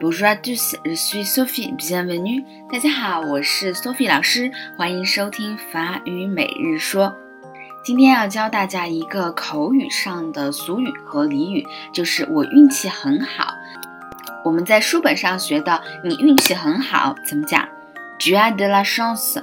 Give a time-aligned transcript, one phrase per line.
[0.00, 1.74] Bonjour à tous, je suis Sophie.
[1.76, 2.44] Bienvenue.
[2.70, 7.12] 大家好，我是 Sophie 老师，欢迎收听法语每日说。
[7.84, 13.52] 今天要教大家一个口语上的俗语和俚语，就是我运气很好。
[14.44, 17.68] 我们在书本上学的，你运气很好，怎么讲
[18.20, 19.42] ？Tu as de la chance.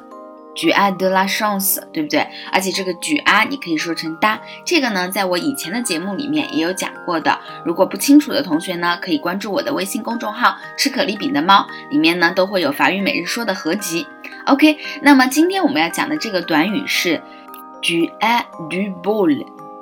[0.56, 2.26] Tu as de la chance，对不对？
[2.52, 7.38] 而且这个举啊你可以说成 da，这个呢，在我以前的节目里面也有讲过的。
[7.66, 14.08] 如果不清楚的同学呢，可以关注我的微信公众号“吃可丽饼的猫”，里面呢都会有法语每日说的合集。
[14.46, 17.22] OK，那么今天我们要讲的这个短语是
[17.82, 18.94] tu as du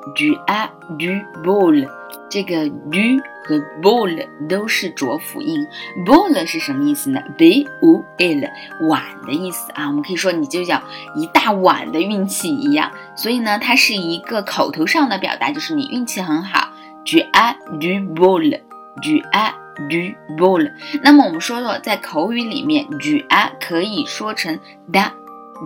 [0.05, 1.87] bol，tu a du bol，
[2.29, 3.21] 这个 du。
[3.45, 5.67] 和 bol 都是浊辅音
[6.05, 10.81] ，bol 是什么意思呢？b u l 碗的意思啊，我们可以说你就叫
[11.13, 16.69] 一大碗的运气一样，所以呢，它是一个口头上的表达，就是你运气很好。
[17.03, 19.51] tu a du bol，tu as
[19.89, 20.71] du bol。
[21.03, 24.57] 那么我们说说，在口语里面，tu a 可以说成
[24.89, 25.11] da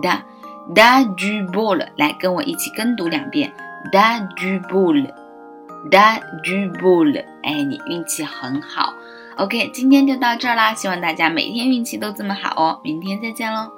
[0.02, 0.18] da
[0.74, 1.78] da du bol。
[1.96, 3.52] 来，跟我一起跟读两遍
[3.92, 5.06] ，da du bol。
[5.90, 8.92] Da du bol，哎，你运气很好。
[9.36, 12.80] OK，今天就到这儿啦，希望大家每天运气都这么好哦。
[12.82, 13.77] 明天再见喽。